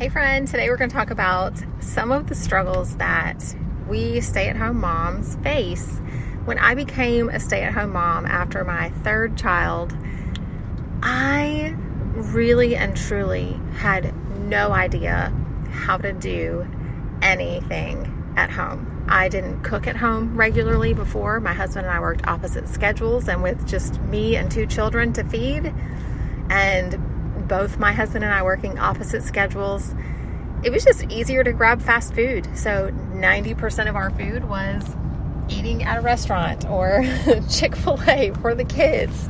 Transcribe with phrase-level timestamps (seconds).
[0.00, 3.54] Hey, friend, today we're going to talk about some of the struggles that
[3.86, 5.98] we stay at home moms face.
[6.46, 9.94] When I became a stay at home mom after my third child,
[11.02, 11.74] I
[12.14, 14.14] really and truly had
[14.48, 15.36] no idea
[15.70, 16.66] how to do
[17.20, 19.04] anything at home.
[19.06, 21.40] I didn't cook at home regularly before.
[21.40, 25.24] My husband and I worked opposite schedules, and with just me and two children to
[25.24, 25.74] feed,
[26.48, 26.98] and
[27.50, 29.92] both my husband and I working opposite schedules,
[30.62, 32.48] it was just easier to grab fast food.
[32.56, 34.96] So 90% of our food was
[35.48, 37.02] eating at a restaurant or
[37.50, 39.28] Chick fil A for the kids.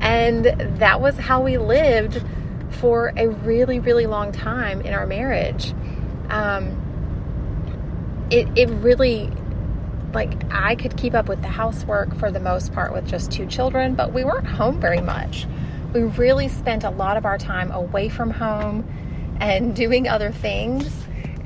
[0.00, 0.46] And
[0.78, 2.24] that was how we lived
[2.70, 5.74] for a really, really long time in our marriage.
[6.30, 6.84] Um,
[8.30, 9.30] it, it really,
[10.14, 13.44] like, I could keep up with the housework for the most part with just two
[13.46, 15.46] children, but we weren't home very much
[15.92, 18.86] we really spent a lot of our time away from home
[19.40, 20.92] and doing other things.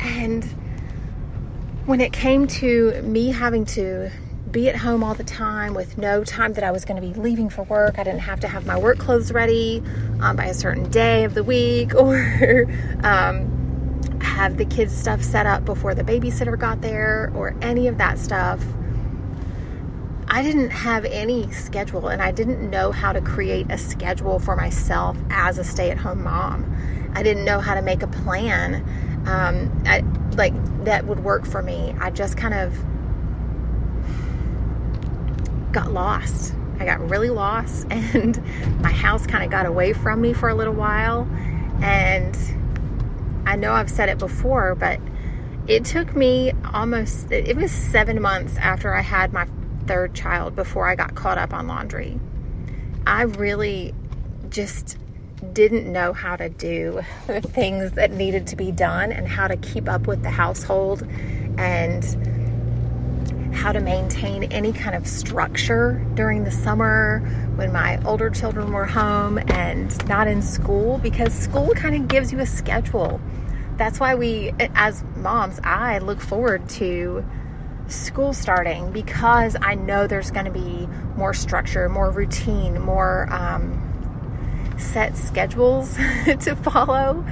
[0.00, 0.44] And
[1.86, 4.10] when it came to me having to
[4.50, 7.18] be at home all the time with no time that I was going to be
[7.18, 9.82] leaving for work, I didn't have to have my work clothes ready
[10.20, 12.66] um, by a certain day of the week or
[13.02, 17.98] um, have the kids' stuff set up before the babysitter got there or any of
[17.98, 18.62] that stuff.
[20.32, 24.56] I didn't have any schedule and I didn't know how to create a schedule for
[24.56, 26.74] myself as a stay at home mom.
[27.14, 28.82] I didn't know how to make a plan
[29.26, 30.00] um, I,
[30.36, 31.94] like that would work for me.
[32.00, 32.72] I just kind of
[35.70, 36.54] got lost.
[36.80, 38.42] I got really lost and
[38.80, 41.28] my house kind of got away from me for a little while.
[41.82, 42.34] And
[43.46, 44.98] I know I've said it before, but
[45.68, 49.46] it took me almost, it was seven months after I had my
[49.86, 52.18] third child before I got caught up on laundry.
[53.06, 53.94] I really
[54.50, 54.98] just
[55.52, 59.56] didn't know how to do the things that needed to be done and how to
[59.56, 61.02] keep up with the household
[61.58, 62.04] and
[63.54, 67.20] how to maintain any kind of structure during the summer
[67.56, 72.32] when my older children were home and not in school because school kind of gives
[72.32, 73.20] you a schedule.
[73.76, 77.24] That's why we, as moms, I look forward to
[77.92, 84.74] school starting because I know there's going to be more structure, more routine, more um,
[84.78, 85.94] set schedules
[86.24, 87.24] to follow.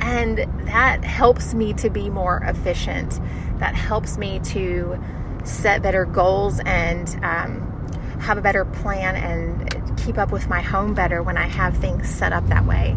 [0.00, 3.20] And that helps me to be more efficient.
[3.58, 5.02] That helps me to
[5.44, 7.60] set better goals and um,
[8.20, 12.08] have a better plan and keep up with my home better when I have things
[12.08, 12.96] set up that way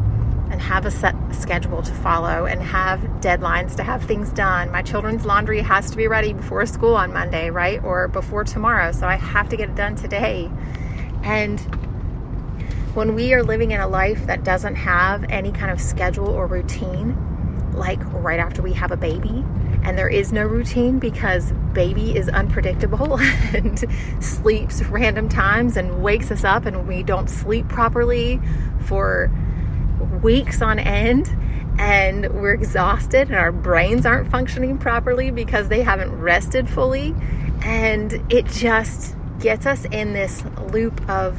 [0.52, 4.70] and have a set schedule to follow and have deadlines to have things done.
[4.70, 7.82] My children's laundry has to be ready before school on Monday, right?
[7.84, 8.92] Or before tomorrow.
[8.92, 10.52] So I have to get it done today.
[11.24, 11.60] And
[12.94, 16.48] when we are living in a life that doesn't have any kind of schedule or
[16.48, 17.16] routine,
[17.74, 19.46] like right after we have a baby,
[19.84, 23.18] and there is no routine because baby is unpredictable
[23.54, 23.86] and
[24.20, 28.40] sleeps random times and wakes us up and we don't sleep properly
[28.82, 29.32] for
[30.22, 31.30] weeks on end
[31.80, 37.16] and we're exhausted and our brains aren't functioning properly because they haven't rested fully.
[37.64, 41.38] And it just gets us in this loop of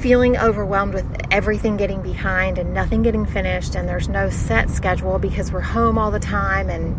[0.00, 3.74] feeling overwhelmed with everything getting behind and nothing getting finished.
[3.74, 6.70] And there's no set schedule because we're home all the time.
[6.70, 6.96] And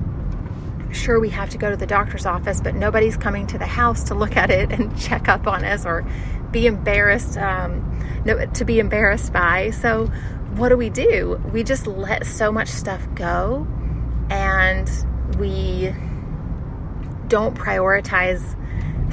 [0.94, 4.04] sure, we have to go to the doctor's office, but nobody's coming to the house
[4.06, 6.06] to look at it and check up on us or
[6.52, 7.88] be embarrassed um,
[8.26, 9.72] no, to be embarrassed by.
[9.72, 10.08] So,
[10.56, 11.42] what do we do?
[11.52, 13.66] We just let so much stuff go
[14.30, 14.90] and
[15.40, 15.94] we
[17.28, 18.58] don't prioritize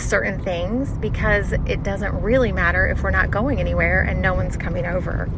[0.00, 4.56] certain things because it doesn't really matter if we're not going anywhere and no one's
[4.56, 5.28] coming over.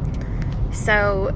[0.71, 1.31] So,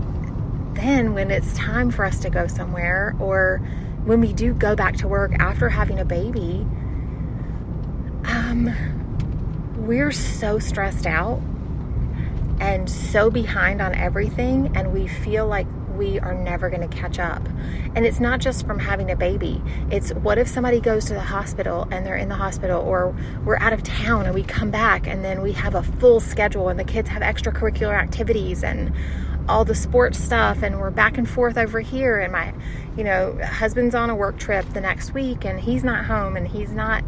[0.74, 3.62] then when it's time for us to go somewhere or
[4.06, 6.66] when we do go back to work after having a baby,
[8.26, 8.72] um,
[9.78, 11.42] we're so stressed out
[12.60, 15.68] and so behind on everything, and we feel like
[15.98, 17.42] we are never going to catch up.
[17.96, 19.62] And it's not just from having a baby.
[19.90, 23.58] It's what if somebody goes to the hospital and they're in the hospital, or we're
[23.58, 26.80] out of town and we come back and then we have a full schedule and
[26.80, 28.94] the kids have extracurricular activities and
[29.48, 32.54] all the sports stuff and we're back and forth over here and my
[32.98, 36.48] you know husband's on a work trip the next week and he's not home and
[36.48, 37.04] he's not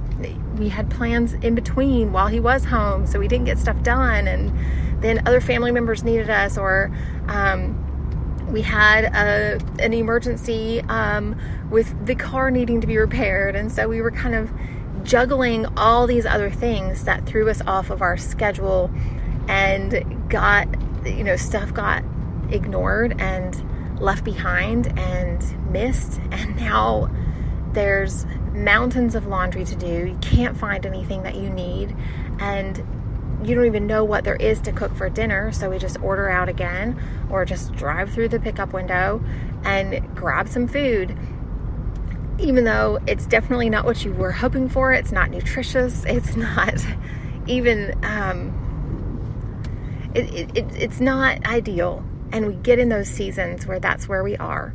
[0.57, 4.27] we had plans in between while he was home so we didn't get stuff done
[4.27, 4.53] and
[5.01, 6.91] then other family members needed us or
[7.27, 7.83] um,
[8.51, 11.35] we had a, an emergency um,
[11.69, 14.51] with the car needing to be repaired and so we were kind of
[15.03, 18.91] juggling all these other things that threw us off of our schedule
[19.47, 20.67] and got
[21.05, 22.03] you know stuff got
[22.51, 26.19] ignored and left behind and missed.
[26.31, 27.09] And now
[27.73, 30.07] there's mountains of laundry to do.
[30.07, 31.95] You can't find anything that you need.
[32.39, 32.77] And
[33.44, 35.51] you don't even know what there is to cook for dinner.
[35.51, 36.99] So we just order out again
[37.29, 39.23] or just drive through the pickup window
[39.63, 41.15] and grab some food.
[42.39, 46.75] Even though it's definitely not what you were hoping for, it's not nutritious, it's not
[47.47, 48.63] even, um,
[50.13, 52.03] it, it, it, it's not ideal.
[52.31, 54.74] And we get in those seasons where that's where we are.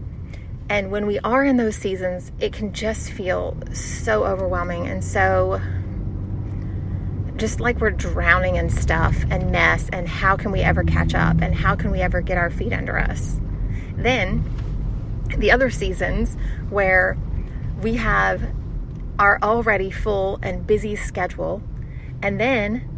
[0.68, 5.60] And when we are in those seasons, it can just feel so overwhelming and so
[7.36, 9.88] just like we're drowning in stuff and mess.
[9.92, 11.40] And how can we ever catch up?
[11.40, 13.40] And how can we ever get our feet under us?
[13.96, 14.44] Then,
[15.36, 16.36] the other seasons
[16.70, 17.16] where
[17.82, 18.54] we have
[19.18, 21.62] our already full and busy schedule,
[22.22, 22.88] and then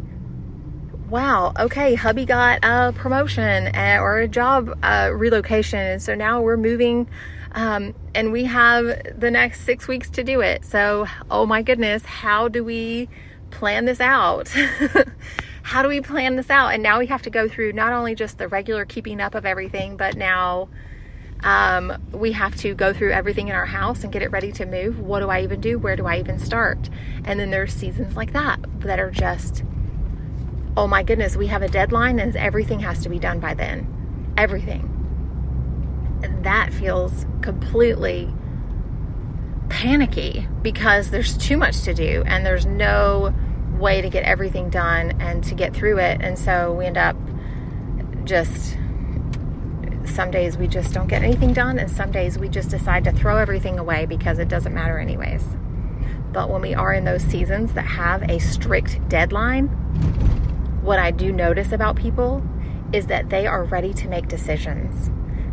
[1.15, 5.79] wow, okay, hubby got a promotion eh, or a job uh, relocation.
[5.79, 7.07] And so now we're moving
[7.53, 8.85] um, and we have
[9.17, 10.65] the next six weeks to do it.
[10.65, 13.07] So, oh my goodness, how do we
[13.49, 14.53] plan this out?
[15.63, 16.73] how do we plan this out?
[16.73, 19.45] And now we have to go through not only just the regular keeping up of
[19.45, 20.67] everything, but now
[21.43, 24.65] um, we have to go through everything in our house and get it ready to
[24.65, 24.99] move.
[24.99, 25.79] What do I even do?
[25.79, 26.89] Where do I even start?
[27.23, 29.63] And then there's seasons like that that are just
[30.77, 34.33] oh my goodness, we have a deadline and everything has to be done by then.
[34.37, 34.91] Everything.
[36.23, 38.33] And that feels completely
[39.69, 43.33] panicky because there's too much to do and there's no
[43.79, 46.21] way to get everything done and to get through it.
[46.21, 47.15] And so we end up
[48.25, 48.77] just
[50.05, 53.11] some days we just don't get anything done, and some days we just decide to
[53.11, 55.43] throw everything away because it doesn't matter, anyways.
[56.31, 59.67] But when we are in those seasons that have a strict deadline,
[60.85, 62.43] what I do notice about people
[62.93, 65.09] is that they are ready to make decisions,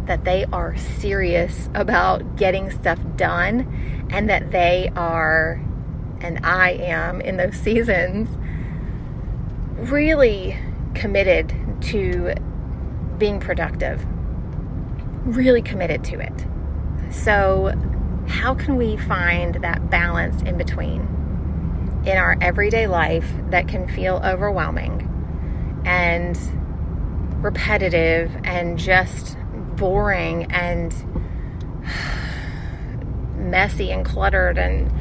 [0.06, 5.60] that they are serious about getting stuff done, and that they are,
[6.20, 8.28] and I am in those seasons,
[9.90, 10.56] really
[10.94, 12.34] committed to
[13.16, 14.04] being productive,
[15.24, 16.46] really committed to it.
[17.10, 17.72] So,
[18.28, 21.00] how can we find that balance in between
[22.04, 25.08] in our everyday life that can feel overwhelming?
[25.84, 26.38] And
[27.42, 29.36] repetitive and just
[29.76, 30.94] boring and
[33.36, 34.92] messy and cluttered and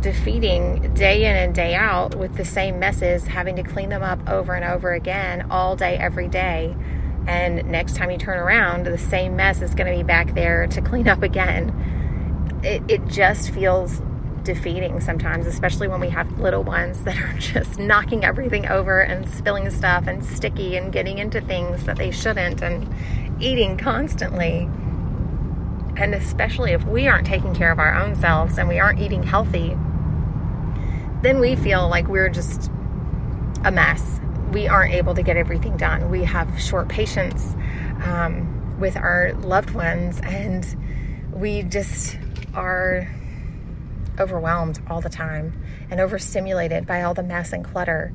[0.00, 4.28] defeating day in and day out with the same messes, having to clean them up
[4.28, 6.74] over and over again all day, every day.
[7.26, 10.66] And next time you turn around, the same mess is going to be back there
[10.68, 12.60] to clean up again.
[12.62, 14.00] It, it just feels
[14.54, 19.28] defeating sometimes, especially when we have little ones that are just knocking everything over and
[19.28, 22.92] spilling stuff and sticky and getting into things that they shouldn't and
[23.40, 24.68] eating constantly.
[25.96, 29.22] And especially if we aren't taking care of our own selves and we aren't eating
[29.22, 29.76] healthy,
[31.22, 32.72] then we feel like we're just
[33.64, 34.20] a mess.
[34.52, 36.10] We aren't able to get everything done.
[36.10, 37.54] We have short patience
[38.04, 40.66] um, with our loved ones, and
[41.32, 42.18] we just
[42.54, 43.08] are
[44.20, 48.12] overwhelmed all the time and overstimulated by all the mess and clutter.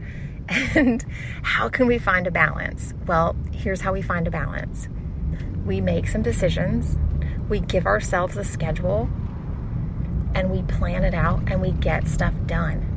[0.76, 1.04] And
[1.42, 2.94] how can we find a balance?
[3.08, 4.88] Well, here's how we find a balance
[5.66, 6.96] we make some decisions,
[7.50, 9.10] we give ourselves a schedule,
[10.36, 12.92] and we plan it out and we get stuff done.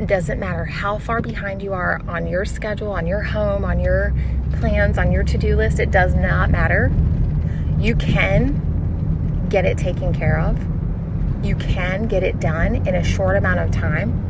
[0.00, 3.78] It doesn't matter how far behind you are on your schedule, on your home, on
[3.78, 4.14] your
[4.58, 6.90] plans, on your to do list, it does not matter.
[7.78, 10.56] You can get it taken care of
[11.42, 14.26] you can get it done in a short amount of time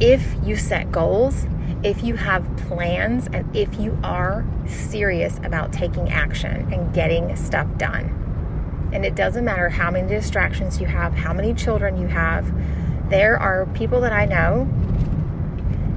[0.00, 1.46] if you set goals,
[1.82, 7.66] if you have plans, and if you are serious about taking action and getting stuff
[7.78, 8.14] done.
[8.92, 12.52] And it doesn't matter how many distractions you have, how many children you have.
[13.10, 14.68] There are people that I know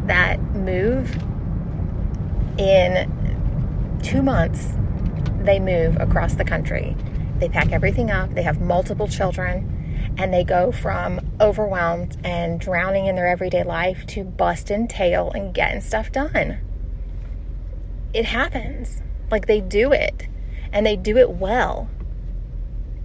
[0.08, 1.16] that move
[2.58, 4.74] in two months,
[5.44, 6.98] they move across the country.
[7.38, 9.71] They pack everything up, they have multiple children
[10.18, 15.54] and they go from overwhelmed and drowning in their everyday life to busting tail and
[15.54, 16.60] getting stuff done.
[18.14, 19.02] It happens.
[19.30, 20.28] Like they do it
[20.74, 21.90] and they do it well.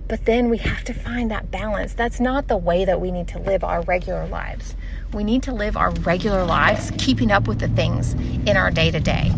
[0.08, 1.94] But then we have to find that balance.
[1.94, 4.76] That's not the way that we need to live our regular lives.
[5.12, 8.12] We need to live our regular lives keeping up with the things
[8.46, 9.32] in our day to day,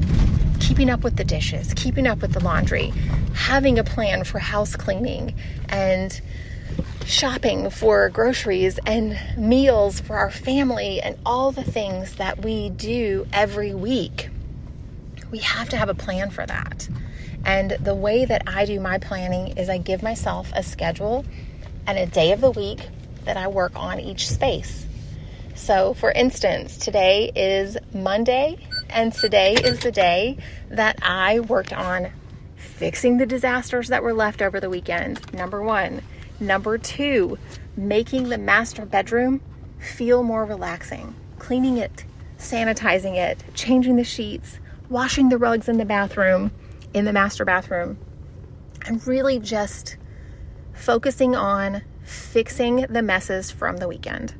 [0.60, 2.92] keeping up with the dishes, keeping up with the laundry,
[3.34, 5.34] having a plan for house cleaning,
[5.70, 6.20] and
[7.08, 13.26] shopping for groceries and meals for our family and all the things that we do
[13.32, 14.28] every week.
[15.30, 16.86] We have to have a plan for that.
[17.46, 21.24] And the way that I do my planning is I give myself a schedule
[21.86, 22.86] and a day of the week
[23.24, 24.86] that I work on each space.
[25.54, 28.58] So, for instance, today is Monday,
[28.90, 30.36] and today is the day
[30.68, 32.10] that I worked on
[32.56, 35.32] fixing the disasters that were left over the weekend.
[35.32, 36.02] Number one.
[36.40, 37.36] Number two,
[37.76, 39.40] making the master bedroom
[39.78, 42.04] feel more relaxing, cleaning it,
[42.38, 46.52] sanitizing it, changing the sheets, washing the rugs in the bathroom,
[46.94, 47.98] in the master bathroom,
[48.86, 49.96] and really just
[50.72, 54.34] focusing on fixing the messes from the weekend.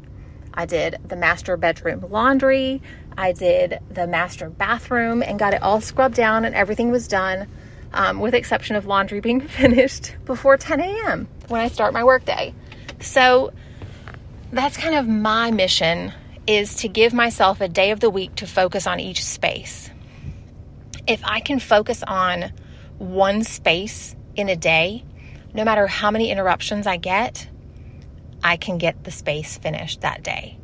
[0.54, 2.80] I did the master bedroom laundry,
[3.16, 7.48] I did the master bathroom, and got it all scrubbed down, and everything was done
[7.92, 11.28] um, with exception of laundry being finished before 10 a.m.
[11.48, 12.54] when I start my workday.
[13.00, 13.52] So
[14.52, 16.12] that's kind of my mission
[16.46, 19.90] is to give myself a day of the week to focus on each space.
[21.06, 22.52] If I can focus on
[22.98, 25.04] one space in a day,
[25.54, 27.48] no matter how many interruptions I get,
[28.42, 30.58] I can get the space finished that day.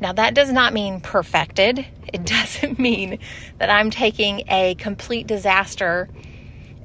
[0.00, 1.86] Now, that does not mean perfected.
[2.12, 3.18] It doesn't mean
[3.58, 6.08] that I'm taking a complete disaster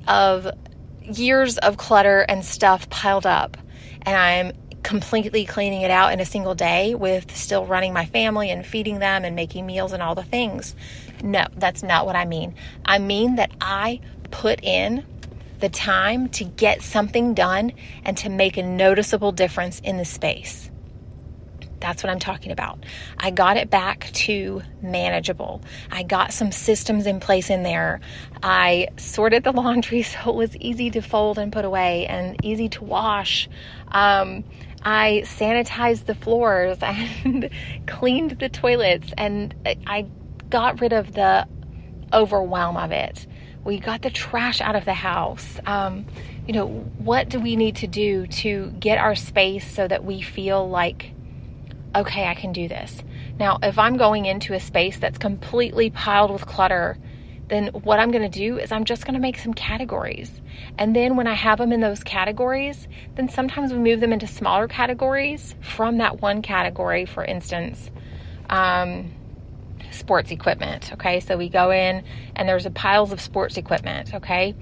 [0.07, 0.49] of
[1.01, 3.57] years of clutter and stuff piled up,
[4.03, 4.51] and I'm
[4.83, 8.99] completely cleaning it out in a single day with still running my family and feeding
[8.99, 10.75] them and making meals and all the things.
[11.21, 12.55] No, that's not what I mean.
[12.85, 13.99] I mean that I
[14.31, 15.05] put in
[15.59, 17.73] the time to get something done
[18.05, 20.66] and to make a noticeable difference in the space.
[21.79, 22.83] That's what I'm talking about.
[23.17, 25.61] I got it back to manageable.
[25.91, 27.99] I got some systems in place in there.
[28.41, 32.69] I sorted the laundry so it was easy to fold and put away and easy
[32.69, 33.49] to wash.
[33.89, 34.43] Um,
[34.83, 37.49] I sanitized the floors and
[37.85, 39.53] cleaned the toilets and
[39.85, 40.07] I
[40.49, 41.47] got rid of the
[42.13, 43.27] overwhelm of it.
[43.63, 45.59] We got the trash out of the house.
[45.65, 46.05] Um,
[46.47, 50.21] you know, what do we need to do to get our space so that we
[50.21, 51.11] feel like
[51.97, 53.03] okay, I can do this.
[53.39, 56.97] Now, if I'm going into a space that's completely piled with clutter,
[57.49, 60.41] then what I'm going to do is I'm just going to make some categories.
[60.77, 64.27] And then when I have them in those categories, then sometimes we move them into
[64.27, 67.89] smaller categories from that one category, for instance,
[68.49, 69.11] um,
[69.91, 70.91] sports equipment.
[70.93, 72.03] Okay, so we go in
[72.35, 74.13] and there's a piles of sports equipment.
[74.13, 74.55] Okay,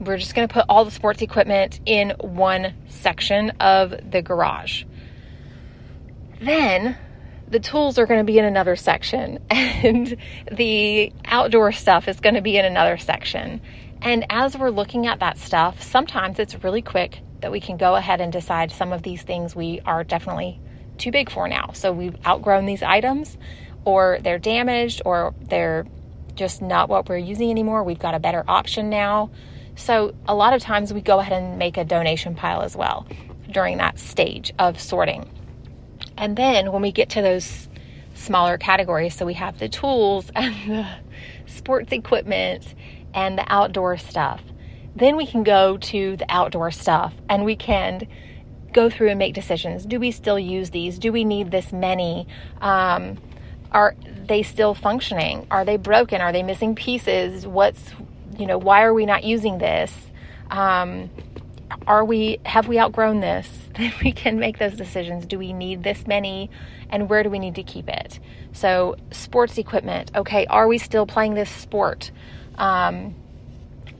[0.00, 4.84] we're just going to put all the sports equipment in one section of the garage.
[6.42, 6.96] Then
[7.46, 10.16] the tools are going to be in another section, and
[10.50, 13.60] the outdoor stuff is going to be in another section.
[14.00, 17.94] And as we're looking at that stuff, sometimes it's really quick that we can go
[17.94, 20.60] ahead and decide some of these things we are definitely
[20.98, 21.70] too big for now.
[21.74, 23.38] So we've outgrown these items,
[23.84, 25.86] or they're damaged, or they're
[26.34, 27.84] just not what we're using anymore.
[27.84, 29.30] We've got a better option now.
[29.76, 33.06] So a lot of times we go ahead and make a donation pile as well
[33.52, 35.28] during that stage of sorting.
[36.22, 37.68] And then when we get to those
[38.14, 40.88] smaller categories, so we have the tools and the
[41.46, 42.76] sports equipment
[43.12, 44.40] and the outdoor stuff,
[44.94, 48.06] then we can go to the outdoor stuff and we can
[48.72, 49.84] go through and make decisions.
[49.84, 50.96] Do we still use these?
[50.96, 52.28] Do we need this many?
[52.60, 53.18] Um,
[53.72, 55.48] are they still functioning?
[55.50, 56.20] Are they broken?
[56.20, 57.48] Are they missing pieces?
[57.48, 57.82] What's,
[58.38, 59.92] you know, why are we not using this?
[60.52, 61.10] Um,
[61.88, 65.24] are we have we outgrown this then we can make those decisions.
[65.24, 66.50] Do we need this many
[66.90, 68.20] and where do we need to keep it?
[68.52, 70.10] So sports equipment.
[70.14, 72.10] Okay are we still playing this sport?
[72.56, 73.14] Um,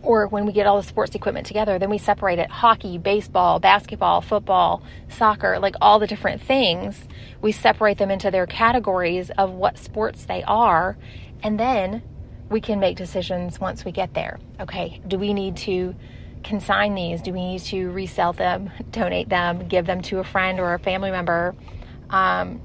[0.02, 2.50] or when we get all the sports equipment together then we separate it.
[2.50, 7.00] Hockey baseball basketball football soccer like all the different things.
[7.40, 10.98] We separate them into their categories of what sports they are
[11.42, 12.02] and then
[12.50, 14.38] we can make decisions once we get there.
[14.60, 15.94] Okay do we need to
[16.42, 17.22] consign these?
[17.22, 20.78] Do we need to resell them, donate them, give them to a friend or a
[20.78, 21.54] family member?
[22.10, 22.60] Um,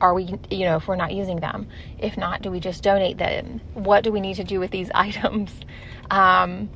[0.00, 1.68] are we, you know, if we're not using them?
[1.98, 3.60] If not, do we just donate them?
[3.74, 5.50] What do we need to do with these items?
[6.10, 6.70] Um,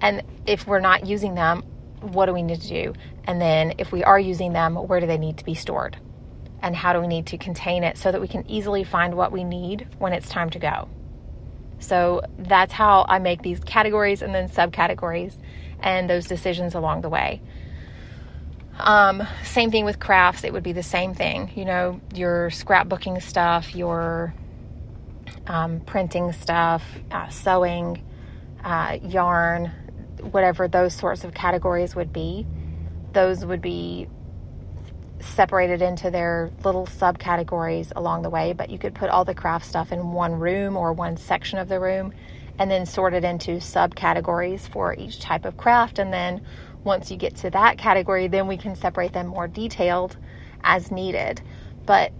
[0.00, 1.62] and if we're not using them,
[2.00, 2.94] what do we need to do?
[3.24, 5.98] And then if we are using them, where do they need to be stored?
[6.62, 9.32] And how do we need to contain it so that we can easily find what
[9.32, 10.88] we need when it's time to go?
[11.80, 15.36] So that's how I make these categories and then subcategories
[15.80, 17.40] and those decisions along the way.
[18.78, 21.50] Um, same thing with crafts, it would be the same thing.
[21.54, 24.32] You know, your scrapbooking stuff, your
[25.46, 28.02] um, printing stuff, uh, sewing,
[28.64, 29.72] uh, yarn,
[30.20, 32.46] whatever those sorts of categories would be.
[33.12, 34.08] Those would be
[35.20, 39.66] separated into their little subcategories along the way, but you could put all the craft
[39.66, 42.12] stuff in one room or one section of the room
[42.58, 45.98] and then sort it into subcategories for each type of craft.
[45.98, 46.44] And then
[46.84, 50.16] once you get to that category, then we can separate them more detailed
[50.62, 51.40] as needed.
[51.86, 52.12] But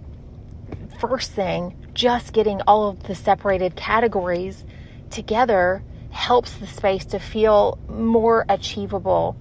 [0.99, 4.65] first thing, just getting all of the separated categories
[5.09, 9.35] together helps the space to feel more achievable.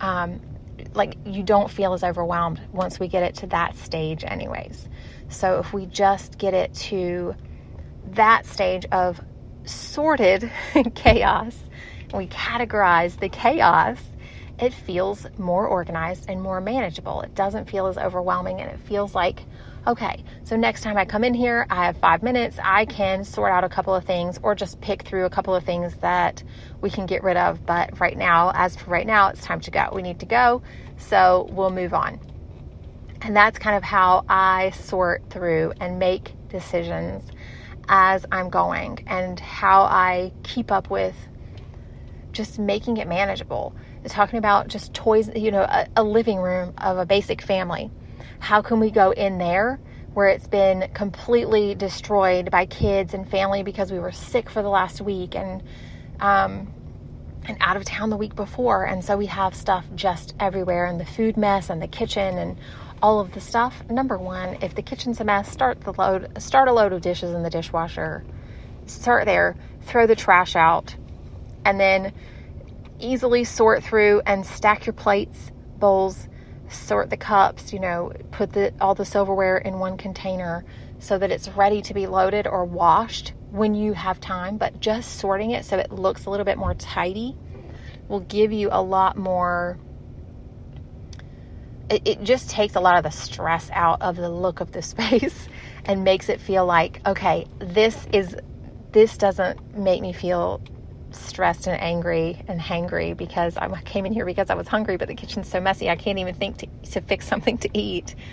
[0.00, 0.40] Um,
[0.94, 4.88] like you don't feel as overwhelmed once we get it to that stage, anyways.
[5.28, 7.34] So if we just get it to
[8.12, 9.20] that stage of
[9.64, 10.50] sorted
[10.94, 11.56] chaos,
[12.14, 13.98] we categorize the chaos,
[14.58, 17.22] it feels more organized and more manageable.
[17.22, 19.44] It doesn't feel as overwhelming and it feels like
[19.86, 23.52] okay, so next time I come in here, I have five minutes, I can sort
[23.52, 26.42] out a couple of things or just pick through a couple of things that
[26.80, 27.64] we can get rid of.
[27.66, 29.90] But right now, as for right now, it's time to go.
[29.92, 30.62] We need to go,
[30.96, 32.18] so we'll move on.
[33.20, 37.30] And that's kind of how I sort through and make decisions
[37.88, 41.14] as I'm going and how I keep up with
[42.32, 43.74] just making it manageable.
[44.06, 47.90] Talking about just toys, you know, a, a living room of a basic family
[48.38, 49.78] how can we go in there
[50.14, 54.68] where it's been completely destroyed by kids and family because we were sick for the
[54.68, 55.62] last week and
[56.20, 56.72] um,
[57.46, 60.98] and out of town the week before, and so we have stuff just everywhere and
[60.98, 62.56] the food mess and the kitchen and
[63.02, 63.82] all of the stuff.
[63.90, 67.34] Number one, if the kitchen's a mess, start the load, start a load of dishes
[67.34, 68.24] in the dishwasher.
[68.86, 70.94] Start there, throw the trash out,
[71.64, 72.12] and then
[73.00, 76.28] easily sort through and stack your plates, bowls,
[76.68, 80.64] sort the cups, you know, put the, all the silverware in one container
[80.98, 84.56] so that it's ready to be loaded or washed when you have time.
[84.56, 87.36] But just sorting it so it looks a little bit more tidy
[88.08, 89.78] will give you a lot more.
[91.90, 94.82] It, it just takes a lot of the stress out of the look of the
[94.92, 95.48] space
[95.84, 98.36] and makes it feel like, okay, this is
[98.92, 100.62] this doesn't make me feel
[101.14, 105.08] stressed and angry and hangry because I came in here because I was hungry, but
[105.08, 108.14] the kitchen's so messy I can't even think to, to fix something to eat.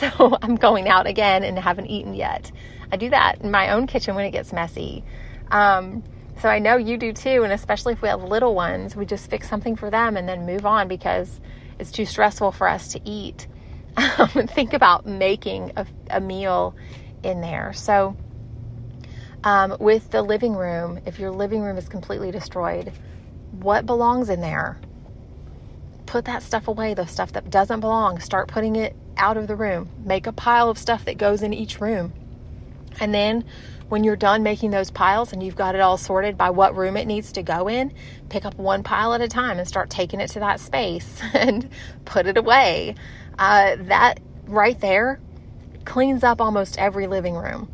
[0.00, 2.50] So I'm going out again and haven't eaten yet.
[2.90, 5.04] I do that in my own kitchen when it gets messy.
[5.52, 6.02] Um,
[6.42, 9.30] so I know you do too, and especially if we have little ones, we just
[9.30, 11.40] fix something for them and then move on because
[11.78, 13.46] it's too stressful for us to eat.
[14.18, 16.74] Um, think about making a, a meal
[17.22, 17.72] in there.
[17.72, 18.14] So
[19.46, 22.92] um, with the living room, if your living room is completely destroyed,
[23.52, 24.76] what belongs in there?
[26.04, 28.18] Put that stuff away, the stuff that doesn't belong.
[28.18, 29.88] Start putting it out of the room.
[30.04, 32.12] Make a pile of stuff that goes in each room.
[32.98, 33.44] And then
[33.88, 36.96] when you're done making those piles and you've got it all sorted by what room
[36.96, 37.94] it needs to go in,
[38.30, 41.68] pick up one pile at a time and start taking it to that space and
[42.04, 42.96] put it away.
[43.38, 45.20] Uh, that right there
[45.84, 47.70] cleans up almost every living room.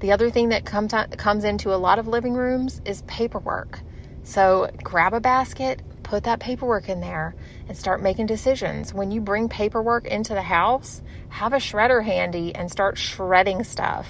[0.00, 3.80] The other thing that come to, comes into a lot of living rooms is paperwork.
[4.24, 7.34] So grab a basket, put that paperwork in there,
[7.66, 8.92] and start making decisions.
[8.92, 14.06] When you bring paperwork into the house, have a shredder handy and start shredding stuff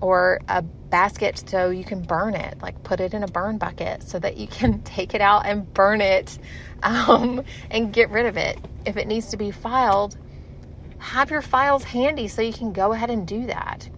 [0.00, 2.62] or a basket so you can burn it.
[2.62, 5.72] Like put it in a burn bucket so that you can take it out and
[5.74, 6.38] burn it
[6.84, 8.58] um, and get rid of it.
[8.86, 10.16] If it needs to be filed,
[10.98, 13.88] have your files handy so you can go ahead and do that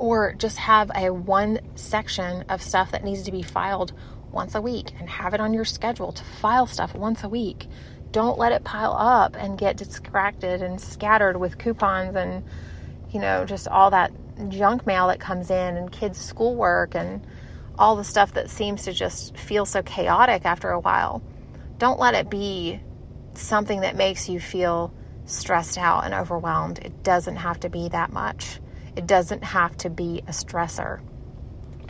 [0.00, 3.92] or just have a one section of stuff that needs to be filed
[4.32, 7.66] once a week and have it on your schedule to file stuff once a week.
[8.10, 12.42] Don't let it pile up and get distracted and scattered with coupons and
[13.10, 14.10] you know just all that
[14.48, 17.26] junk mail that comes in and kids schoolwork and
[17.78, 21.22] all the stuff that seems to just feel so chaotic after a while.
[21.76, 22.80] Don't let it be
[23.34, 24.94] something that makes you feel
[25.26, 26.78] stressed out and overwhelmed.
[26.78, 28.60] It doesn't have to be that much.
[28.96, 31.00] It doesn't have to be a stressor.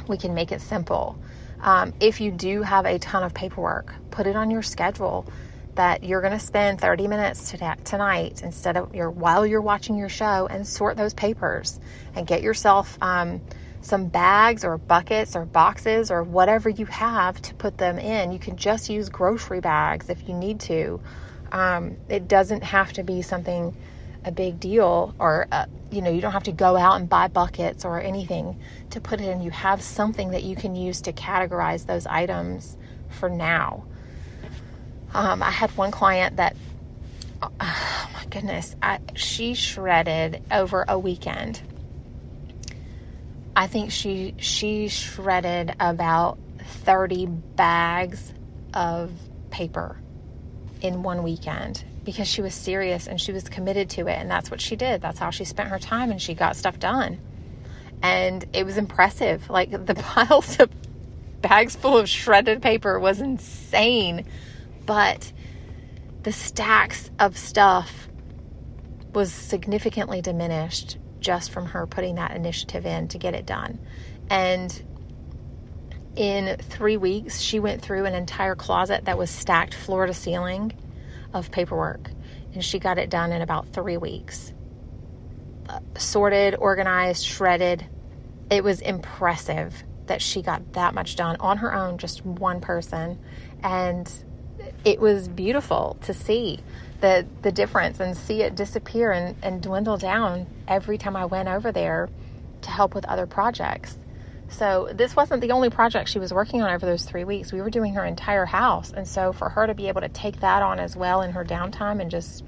[0.08, 1.20] We can make it simple.
[1.60, 5.26] Um, if you do have a ton of paperwork, put it on your schedule
[5.74, 9.96] that you're going to spend 30 minutes to, tonight instead of your while you're watching
[9.96, 11.78] your show and sort those papers
[12.14, 13.40] and get yourself um,
[13.82, 18.32] some bags or buckets or boxes or whatever you have to put them in.
[18.32, 21.00] You can just use grocery bags if you need to.
[21.52, 23.76] Um, it doesn't have to be something
[24.24, 27.28] a big deal or uh, you know you don't have to go out and buy
[27.28, 29.40] buckets or anything to put it in.
[29.40, 32.76] You have something that you can use to categorize those items
[33.08, 33.84] for now.
[35.12, 36.56] Um, i had one client that
[37.42, 41.60] oh my goodness I, she shredded over a weekend.
[43.56, 46.38] I think she she shredded about
[46.84, 48.32] 30 bags
[48.72, 49.10] of
[49.50, 49.96] paper
[50.80, 54.18] in one weekend because she was serious and she was committed to it.
[54.18, 55.00] And that's what she did.
[55.00, 57.20] That's how she spent her time and she got stuff done.
[58.02, 59.50] And it was impressive.
[59.50, 60.70] Like the piles of
[61.42, 64.24] bags full of shredded paper was insane.
[64.86, 65.32] But
[66.22, 68.08] the stacks of stuff
[69.12, 73.78] was significantly diminished just from her putting that initiative in to get it done.
[74.30, 74.82] And
[76.16, 80.72] in three weeks, she went through an entire closet that was stacked floor to ceiling
[81.32, 82.10] of paperwork.
[82.54, 84.52] And she got it done in about three weeks.
[85.68, 87.86] Uh, sorted, organized, shredded.
[88.50, 93.18] It was impressive that she got that much done on her own, just one person.
[93.62, 94.12] And
[94.84, 96.58] it was beautiful to see
[97.00, 101.48] the the difference and see it disappear and, and dwindle down every time I went
[101.48, 102.08] over there
[102.62, 103.98] to help with other projects.
[104.50, 107.52] So this wasn't the only project she was working on over those three weeks.
[107.52, 108.92] We were doing her entire house.
[108.92, 111.44] And so for her to be able to take that on as well in her
[111.44, 112.44] downtime and just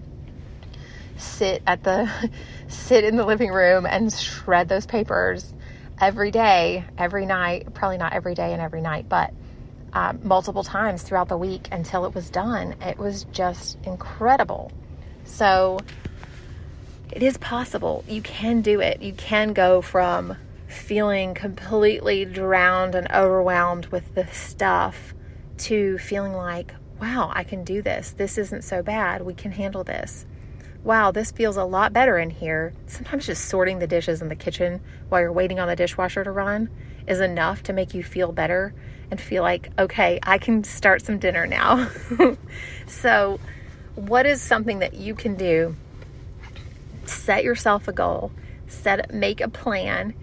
[1.16, 2.10] sit at the
[2.68, 5.54] sit in the living room and shred those papers
[6.00, 9.32] every day, every night, probably not every day and every night, but
[9.92, 12.74] uh, multiple times throughout the week until it was done.
[12.80, 14.72] It was just incredible.
[15.24, 15.78] So
[17.12, 18.04] it is possible.
[18.08, 19.02] You can do it.
[19.02, 20.36] You can go from
[20.72, 25.14] feeling completely drowned and overwhelmed with the stuff
[25.58, 28.12] to feeling like, wow, I can do this.
[28.12, 29.22] This isn't so bad.
[29.22, 30.26] We can handle this.
[30.84, 32.72] Wow, this feels a lot better in here.
[32.86, 36.30] Sometimes just sorting the dishes in the kitchen while you're waiting on the dishwasher to
[36.30, 36.70] run
[37.06, 38.74] is enough to make you feel better
[39.10, 41.88] and feel like, okay, I can start some dinner now.
[42.86, 43.38] so,
[43.94, 45.76] what is something that you can do?
[47.04, 48.32] Set yourself a goal,
[48.66, 50.14] set make a plan,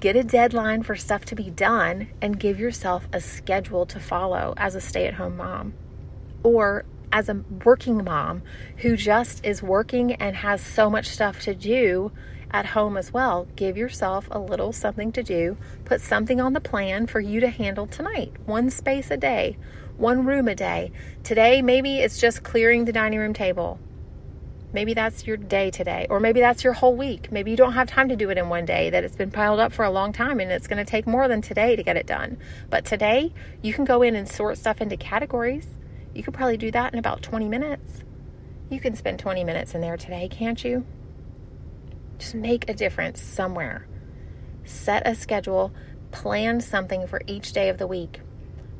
[0.00, 4.54] get a deadline for stuff to be done and give yourself a schedule to follow
[4.56, 5.74] as a stay-at-home mom
[6.42, 8.42] or as a working mom
[8.78, 12.12] who just is working and has so much stuff to do
[12.50, 13.46] at home as well.
[13.56, 15.56] Give yourself a little something to do.
[15.84, 18.32] Put something on the plan for you to handle tonight.
[18.44, 19.56] One space a day,
[19.96, 20.92] one room a day.
[21.22, 23.78] Today, maybe it's just clearing the dining room table.
[24.72, 27.30] Maybe that's your day today, or maybe that's your whole week.
[27.30, 29.60] Maybe you don't have time to do it in one day, that it's been piled
[29.60, 31.96] up for a long time and it's going to take more than today to get
[31.96, 32.36] it done.
[32.68, 35.66] But today, you can go in and sort stuff into categories.
[36.14, 38.02] You could probably do that in about 20 minutes.
[38.68, 40.84] You can spend 20 minutes in there today, can't you?
[42.18, 43.86] Just make a difference somewhere.
[44.64, 45.72] Set a schedule,
[46.10, 48.20] plan something for each day of the week.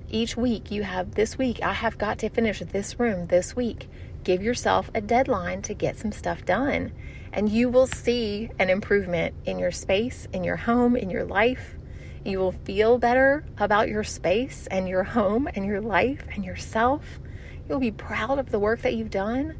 [0.08, 3.88] Each week, you have this week, I have got to finish this room this week.
[4.26, 6.90] Give yourself a deadline to get some stuff done,
[7.32, 11.76] and you will see an improvement in your space, in your home, in your life.
[12.24, 17.20] You will feel better about your space and your home and your life and yourself.
[17.68, 19.54] You'll be proud of the work that you've done.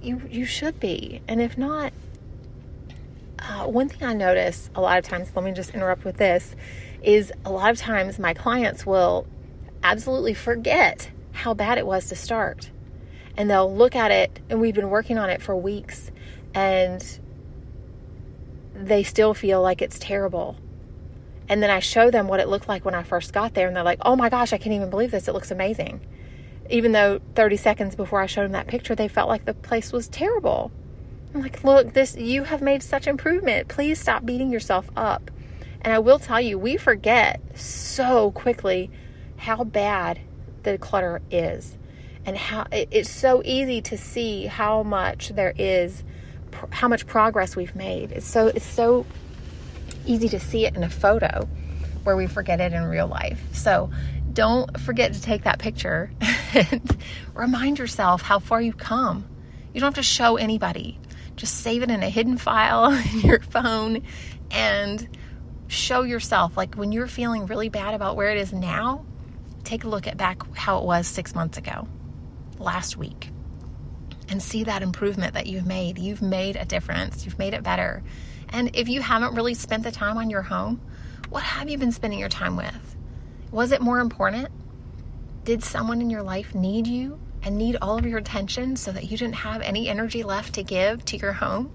[0.00, 1.20] You you should be.
[1.28, 1.92] And if not,
[3.38, 6.56] uh, one thing I notice a lot of times, let me just interrupt with this,
[7.02, 9.26] is a lot of times my clients will
[9.82, 12.70] absolutely forget how bad it was to start.
[13.36, 16.10] And they'll look at it, and we've been working on it for weeks,
[16.54, 17.04] and
[18.74, 20.56] they still feel like it's terrible.
[21.48, 23.76] And then I show them what it looked like when I first got there, and
[23.76, 25.28] they're like, oh my gosh, I can't even believe this.
[25.28, 26.00] It looks amazing.
[26.70, 29.92] Even though 30 seconds before I showed them that picture, they felt like the place
[29.92, 30.70] was terrible.
[31.34, 33.68] I'm like, look, this you have made such improvement.
[33.68, 35.30] Please stop beating yourself up.
[35.80, 38.90] And I will tell you, we forget so quickly
[39.36, 40.20] how bad
[40.62, 41.76] the clutter is
[42.26, 46.02] and how it's so easy to see how much there is
[46.70, 48.12] how much progress we've made.
[48.12, 49.06] It's so it's so
[50.06, 51.48] easy to see it in a photo
[52.04, 53.40] where we forget it in real life.
[53.52, 53.90] So
[54.32, 56.10] don't forget to take that picture
[56.54, 56.96] and
[57.34, 59.24] remind yourself how far you've come.
[59.72, 60.98] You don't have to show anybody
[61.36, 64.02] just save it in a hidden file in your phone
[64.50, 65.16] and
[65.66, 69.04] show yourself like when you're feeling really bad about where it is now
[69.64, 71.88] take a look at back how it was six months ago
[72.64, 73.30] last week
[74.28, 78.02] and see that improvement that you've made you've made a difference you've made it better
[78.48, 80.80] and if you haven't really spent the time on your home
[81.28, 82.96] what have you been spending your time with
[83.50, 84.48] was it more important
[85.44, 89.04] did someone in your life need you and need all of your attention so that
[89.04, 91.70] you didn't have any energy left to give to your home,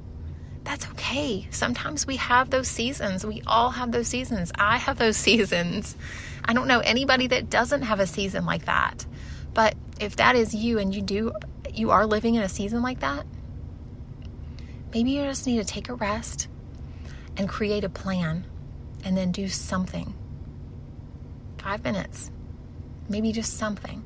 [0.64, 1.48] that's okay.
[1.52, 3.26] Sometimes we have those seasons.
[3.26, 4.52] We all have those seasons.
[4.56, 5.96] I have those seasons.
[6.44, 9.06] I don't know anybody that doesn't have a season like that.
[9.54, 11.34] But if that is you and you do
[11.74, 13.26] you are living in a season like that,
[14.94, 16.48] maybe you just need to take a rest
[17.38, 18.46] and create a plan
[19.04, 20.14] and then do something.
[21.60, 22.32] 5 minutes.
[23.10, 24.04] Maybe just something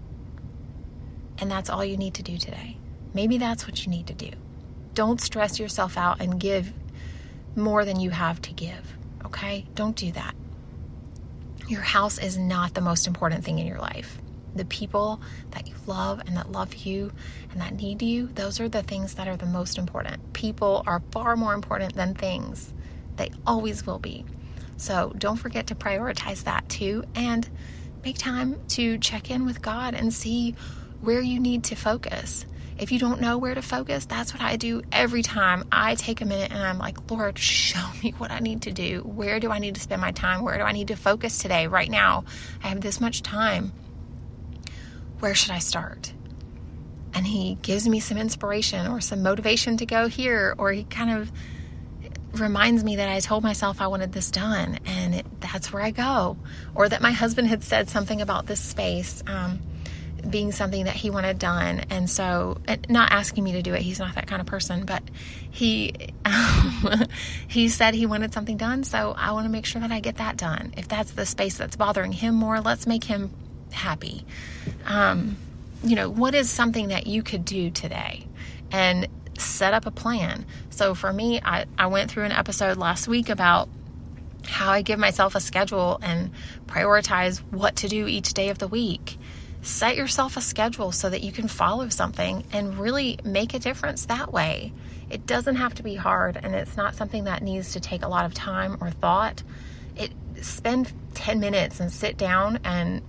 [1.39, 2.77] and that's all you need to do today.
[3.13, 4.32] Maybe that's what you need to do.
[4.93, 6.71] Don't stress yourself out and give
[7.56, 9.65] more than you have to give, okay?
[9.75, 10.36] Don't do that.
[11.67, 14.17] your house is not the most important thing in your life.
[14.55, 17.11] The people that you love and that love you
[17.51, 20.33] and that need you, those are the things that are the most important.
[20.33, 22.73] People are far more important than things.
[23.15, 24.25] They always will be.
[24.77, 27.47] So don't forget to prioritize that too and
[28.03, 30.55] make time to check in with God and see
[31.01, 32.45] where you need to focus.
[32.77, 36.21] If you don't know where to focus, that's what I do every time I take
[36.21, 39.01] a minute and I'm like, Lord, show me what I need to do.
[39.01, 40.43] Where do I need to spend my time?
[40.43, 42.25] Where do I need to focus today, right now?
[42.63, 43.73] I have this much time.
[45.23, 46.12] Where should I start?
[47.13, 51.12] And He gives me some inspiration or some motivation to go here, or He kind
[51.12, 51.31] of
[52.33, 55.91] reminds me that I told myself I wanted this done, and it, that's where I
[55.91, 56.36] go.
[56.75, 59.23] Or that my husband had said something about this space.
[59.25, 59.62] Um,
[60.29, 62.57] being something that he wanted done and so
[62.88, 65.03] not asking me to do it he's not that kind of person but
[65.51, 65.93] he
[67.49, 70.15] he said he wanted something done so i want to make sure that i get
[70.15, 73.33] that done if that's the space that's bothering him more let's make him
[73.73, 74.25] happy
[74.86, 75.38] um,
[75.83, 78.25] you know what is something that you could do today
[78.71, 79.07] and
[79.38, 83.29] set up a plan so for me i, I went through an episode last week
[83.29, 83.67] about
[84.45, 86.31] how i give myself a schedule and
[86.67, 89.17] prioritize what to do each day of the week
[89.63, 94.05] set yourself a schedule so that you can follow something and really make a difference
[94.05, 94.73] that way.
[95.09, 98.07] It doesn't have to be hard and it's not something that needs to take a
[98.07, 99.41] lot of time or thought.
[99.95, 103.01] It spend 10 minutes and sit down and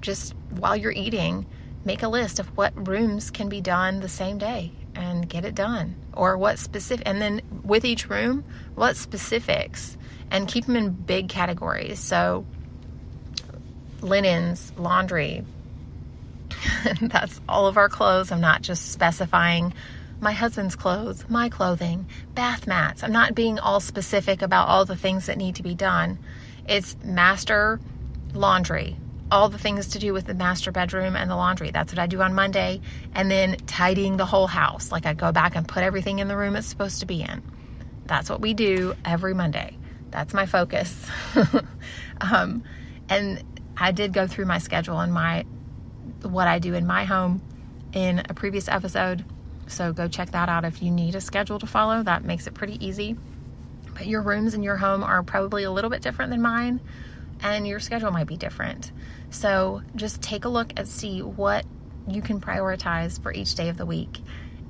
[0.00, 1.46] just while you're eating,
[1.84, 5.54] make a list of what rooms can be done the same day and get it
[5.54, 9.96] done or what specific and then with each room, what specifics
[10.30, 11.98] and keep them in big categories.
[11.98, 12.44] So
[14.00, 15.44] linens, laundry,
[17.00, 18.32] that's all of our clothes.
[18.32, 19.72] I'm not just specifying
[20.20, 23.02] my husband's clothes, my clothing, bath mats.
[23.02, 26.18] I'm not being all specific about all the things that need to be done.
[26.68, 27.80] It's master
[28.34, 28.96] laundry,
[29.30, 31.70] all the things to do with the master bedroom and the laundry.
[31.70, 32.80] That's what I do on Monday.
[33.14, 34.90] And then tidying the whole house.
[34.90, 37.42] Like I go back and put everything in the room it's supposed to be in.
[38.06, 39.76] That's what we do every Monday.
[40.10, 41.06] That's my focus.
[42.20, 42.64] um,
[43.08, 43.42] and
[43.76, 45.44] I did go through my schedule and my
[46.22, 47.40] what I do in my home
[47.92, 49.24] in a previous episode.
[49.68, 52.02] So go check that out if you need a schedule to follow.
[52.02, 53.16] That makes it pretty easy.
[53.94, 56.80] But your rooms in your home are probably a little bit different than mine,
[57.42, 58.92] and your schedule might be different.
[59.30, 61.64] So just take a look and see what
[62.08, 64.18] you can prioritize for each day of the week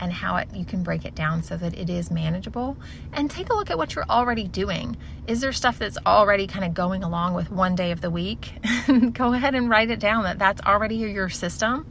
[0.00, 2.76] and how it, you can break it down so that it is manageable.
[3.12, 4.96] And take a look at what you're already doing.
[5.26, 8.52] Is there stuff that's already kind of going along with one day of the week?
[9.12, 11.86] Go ahead and write it down that that's already your system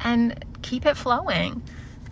[0.00, 1.62] and keep it flowing.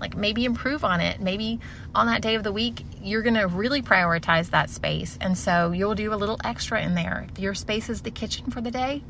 [0.02, 1.20] Like maybe improve on it.
[1.20, 1.60] Maybe
[1.94, 5.16] on that day of the week, you're going to really prioritize that space.
[5.20, 7.28] And so you'll do a little extra in there.
[7.30, 9.04] If your space is the kitchen for the day,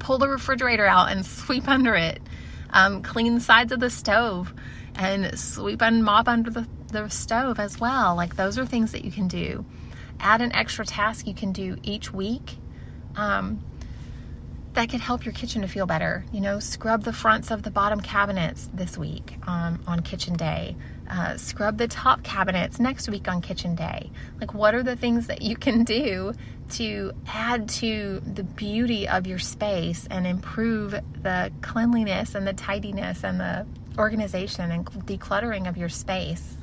[0.00, 2.20] pull the refrigerator out and sweep under it.
[2.68, 4.52] Um, clean the sides of the stove
[4.94, 8.14] and sweep and mop under the, the stove as well.
[8.14, 9.64] Like those are things that you can do.
[10.20, 12.58] Add an extra task you can do each week.
[13.16, 13.64] Um,
[14.74, 16.24] that could help your kitchen to feel better.
[16.32, 20.76] You know, scrub the fronts of the bottom cabinets this week um, on kitchen day.
[21.08, 24.10] Uh, scrub the top cabinets next week on kitchen day.
[24.40, 26.32] Like, what are the things that you can do
[26.70, 33.22] to add to the beauty of your space and improve the cleanliness and the tidiness
[33.22, 33.66] and the
[33.98, 36.56] organization and decluttering of your space.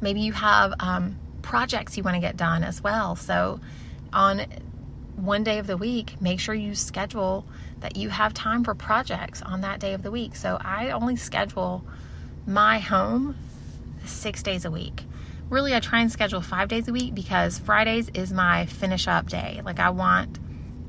[0.00, 3.16] Maybe you have um, projects you want to get done as well.
[3.16, 3.60] So,
[4.12, 4.46] on
[5.18, 7.44] one day of the week, make sure you schedule
[7.80, 10.36] that you have time for projects on that day of the week.
[10.36, 11.84] So, I only schedule
[12.46, 13.36] my home
[14.04, 15.02] six days a week.
[15.50, 19.28] Really, I try and schedule five days a week because Fridays is my finish up
[19.28, 19.60] day.
[19.64, 20.38] Like, I want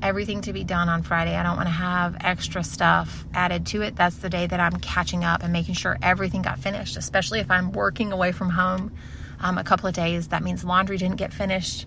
[0.02, 1.34] everything to be done on Friday.
[1.34, 3.96] I don't want to have extra stuff added to it.
[3.96, 7.50] That's the day that I'm catching up and making sure everything got finished, especially if
[7.50, 8.92] I'm working away from home
[9.40, 10.28] um, a couple of days.
[10.28, 11.86] That means laundry didn't get finished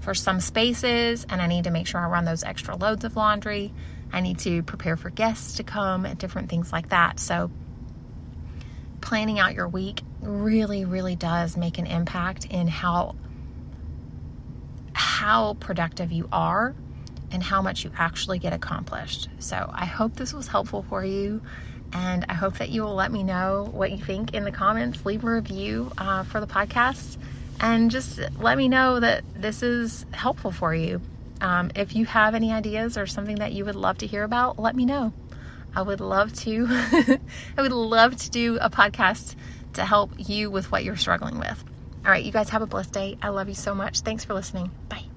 [0.00, 3.16] for some spaces, and I need to make sure I run those extra loads of
[3.16, 3.72] laundry.
[4.12, 7.20] I need to prepare for guests to come and different things like that.
[7.20, 7.50] So,
[9.00, 13.14] planning out your week really, really does make an impact in how
[14.94, 16.74] how productive you are
[17.30, 19.28] and how much you actually get accomplished.
[19.38, 21.42] So I hope this was helpful for you.
[21.92, 25.04] And I hope that you will let me know what you think in the comments.
[25.04, 27.18] Leave a review uh, for the podcast
[27.60, 31.00] and just let me know that this is helpful for you.
[31.40, 34.58] Um, if you have any ideas or something that you would love to hear about,
[34.58, 35.12] let me know.
[35.74, 36.66] I would love to.
[37.56, 39.36] I would love to do a podcast
[39.74, 41.64] to help you with what you're struggling with.
[42.04, 43.18] All right, you guys have a blessed day.
[43.22, 44.00] I love you so much.
[44.00, 44.70] Thanks for listening.
[44.88, 45.09] Bye.